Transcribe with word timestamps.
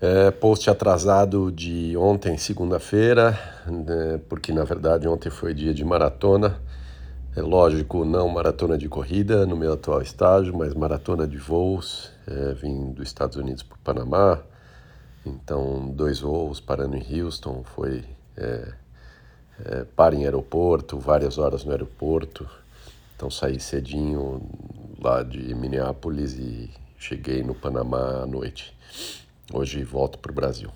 É, 0.00 0.30
post 0.30 0.70
atrasado 0.70 1.50
de 1.50 1.96
ontem, 1.96 2.38
segunda-feira, 2.38 3.36
né, 3.66 4.20
porque 4.28 4.52
na 4.52 4.62
verdade 4.62 5.08
ontem 5.08 5.28
foi 5.28 5.52
dia 5.52 5.74
de 5.74 5.84
maratona. 5.84 6.60
É 7.34 7.42
lógico, 7.42 8.04
não 8.04 8.28
maratona 8.28 8.78
de 8.78 8.88
corrida 8.88 9.44
no 9.44 9.56
meu 9.56 9.72
atual 9.72 10.00
estágio, 10.00 10.56
mas 10.56 10.72
maratona 10.72 11.26
de 11.26 11.36
voos. 11.36 12.12
É, 12.28 12.54
vim 12.54 12.92
dos 12.92 13.08
Estados 13.08 13.36
Unidos 13.36 13.64
para 13.64 13.74
o 13.74 13.78
Panamá, 13.80 14.38
então 15.26 15.88
dois 15.88 16.20
voos 16.20 16.60
parando 16.60 16.96
em 16.96 17.20
Houston, 17.20 17.64
foi 17.64 18.04
é, 18.36 18.72
é, 19.64 19.84
para 19.96 20.14
em 20.14 20.24
aeroporto, 20.24 20.96
várias 20.96 21.38
horas 21.38 21.64
no 21.64 21.72
aeroporto. 21.72 22.48
Então 23.16 23.28
saí 23.28 23.58
cedinho 23.58 24.48
lá 25.02 25.24
de 25.24 25.52
Minneapolis 25.56 26.34
e 26.34 26.70
cheguei 26.96 27.42
no 27.42 27.52
Panamá 27.52 28.22
à 28.22 28.26
noite. 28.26 28.78
Hoje 29.50 29.82
volto 29.82 30.18
para 30.18 30.30
o 30.30 30.34
Brasil. 30.34 30.70